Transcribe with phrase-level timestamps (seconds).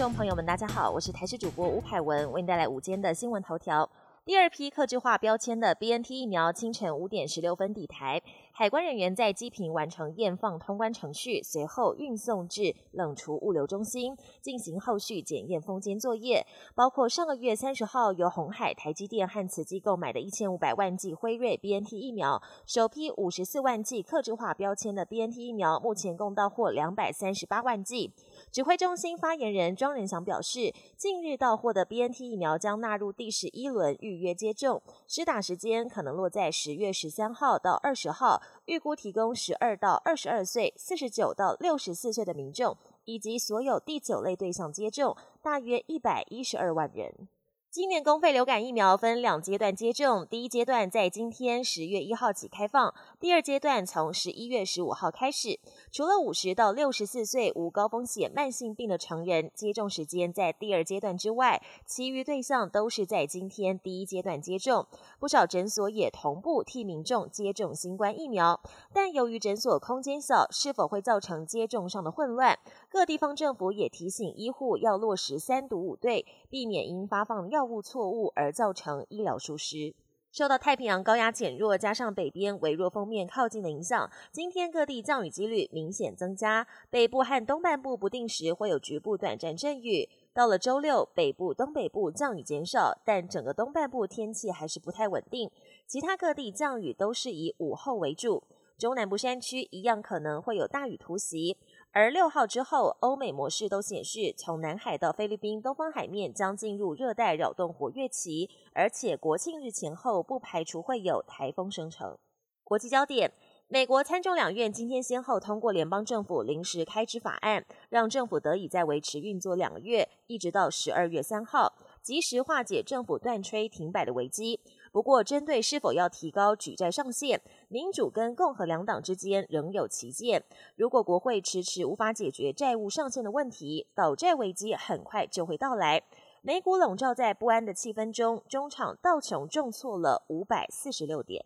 [0.00, 3.86] 众朋友们，大家好，我是台视主播吴凯文，为您带来午间的新闻头条。
[4.24, 8.18] 第二批客制化标签的 BNT 疫苗清晨五点十六分抵台，
[8.52, 16.46] 海关人员在机坪完成验放通关程序，随后运送至冷储物流中心进行后续检验封监作业。
[16.74, 28.12] 包括上个月三十号由红海、台积电和慈济购买的一千五百万剂辉瑞 BNT 疫苗，首批五十四万剂克制化标签的 BNT 疫苗，目前共到货两百三十八万剂。
[28.52, 47.28] 指挥中心发言人庄仁祥表示，近日到货的 BNT 疫苗将纳入第十一轮预约接种，施打时间可能落在十月十三号到二十号，预估提供十二到二十二岁、四十九到六十四岁的民众，以及所有第九类对象接种，大约一百一十二万人。
[47.72, 55.60] 今年公费流感疫苗分两阶段接种，第一阶段在今天十月一号起开放，第二阶段从十一月十五号开始。
[55.92, 64.84] 除了五十到六十四岁无高风险慢性病的成人，接种时间在第二阶段之外，其余对象都是在今天第一阶段接种。
[65.20, 68.60] 不少诊所也同步替民众接种新冠疫苗，
[68.92, 72.58] 但由于诊所空间小，是否会造成接种上的混乱？
[72.90, 79.94] 各地方政府也提醒医护要落实三毒五对，避免因发放药药物错误而造成医疗疏失。
[80.32, 86.66] 受到太平洋高压减弱，加上北边微弱锋面靠近的影响，今天各地降雨几率明显增加。
[86.88, 90.08] 北部和东半部不定时会有局部短暂阵雨。
[90.32, 95.50] 到了周六，北部、东北部降雨减少，但整个东半部天气还是不太稳定。
[95.86, 98.42] 其他各地降雨都是以午后为主，
[98.78, 101.58] 中南部山区一样可能会有大雨突袭。
[101.92, 112.16] 而六号之后，欧美模式都显示，从南海到菲律宾东方海面将进入热带扰动活跃期，而且国庆日前后不排除会有台风生成。
[112.62, 113.32] 国际焦点：
[113.66, 124.60] 美国参众两院今天先后通过联邦政府临时开支法案，让政府得以再维持运作两个月，一直到十二月三号，及时化解政府断炊停摆的危机。
[124.92, 130.42] 不过，针对是否要提高举债上限，民主跟共和两党之间仍有歧见。
[130.74, 136.02] 如果国会迟迟无法解决债务上限的问题，倒债危机很快就会到来。
[136.42, 141.44] 美股笼罩在不安的气氛中，中场道琼重挫了五百四十六点。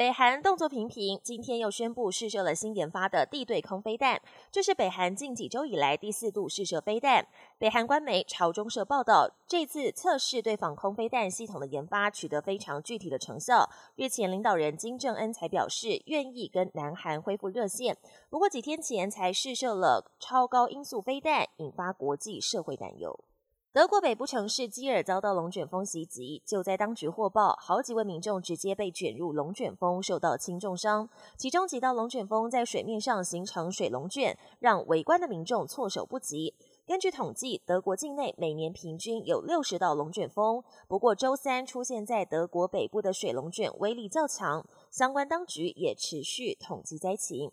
[0.00, 4.18] 北韩动作频频，今天又宣布试射了新研发的地对空飞弹，
[4.50, 7.26] 这是北韩近几周以来第四度试射飞弹。
[7.58, 13.68] 北韩官媒朝中社报道，这次测试对防空飞弹系统的研发取得非常具体的成效。
[13.94, 17.98] 日前，领导人金正恩才表示愿意跟南韩恢复热线，
[18.30, 23.20] 不过几天前才试射了超高音速飞弹，引发国际社会担忧。
[23.72, 31.08] 德国北部城市基尔遭到龙卷风袭击，就在当局获报，好几位民众直接被卷入龙卷风，受到轻重伤。
[31.36, 36.52] 其中几道龙卷风在水面上形成水龙卷，让围观的民众措手不及。
[36.84, 40.64] 根据统计，德国境内每年平均有六十道龙卷风。
[40.88, 47.52] 不过周三出现在德国北部的水龙卷威力较强，相关当局也持续统计灾情。